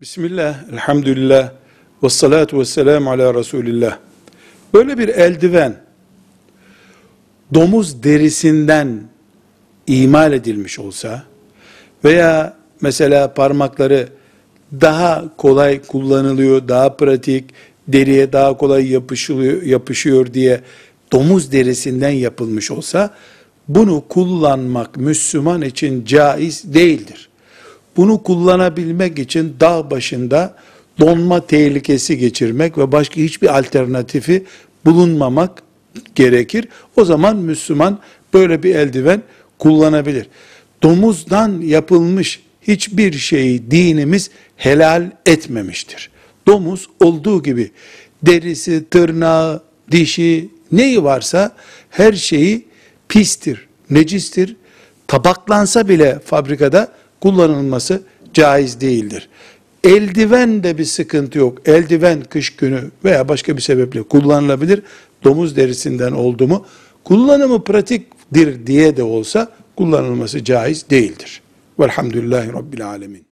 [0.00, 1.52] Bismillah, elhamdülillah,
[2.02, 3.98] ve salatu ve selamu ala Resulillah.
[4.74, 5.76] Böyle bir eldiven,
[7.54, 9.02] domuz derisinden
[9.86, 11.22] imal edilmiş olsa
[12.04, 14.08] veya mesela parmakları
[14.72, 17.44] daha kolay kullanılıyor, daha pratik,
[17.88, 20.60] deriye daha kolay yapışılıyor, yapışıyor diye
[21.12, 23.14] domuz derisinden yapılmış olsa
[23.68, 27.28] bunu kullanmak Müslüman için caiz değildir.
[27.98, 30.54] Bunu kullanabilmek için dağ başında
[31.00, 34.44] donma tehlikesi geçirmek ve başka hiçbir alternatifi
[34.84, 35.62] bulunmamak
[36.14, 36.68] gerekir.
[36.96, 37.98] O zaman Müslüman
[38.34, 39.22] böyle bir eldiven
[39.58, 40.26] kullanabilir.
[40.82, 46.10] Domuzdan yapılmış hiçbir şeyi dinimiz helal etmemiştir.
[46.46, 47.70] Domuz olduğu gibi
[48.22, 51.56] derisi, tırnağı, dişi neyi varsa
[51.90, 52.66] her şeyi
[53.08, 54.56] pistir, necistir.
[55.06, 58.02] Tabaklansa bile fabrikada kullanılması
[58.34, 59.28] caiz değildir.
[59.84, 61.68] Eldiven de bir sıkıntı yok.
[61.68, 64.82] Eldiven kış günü veya başka bir sebeple kullanılabilir.
[65.24, 66.66] Domuz derisinden oldu mu
[67.04, 71.42] kullanımı pratiktir diye de olsa kullanılması caiz değildir.
[71.80, 73.28] Velhamdülillahi Rabbil Alemin.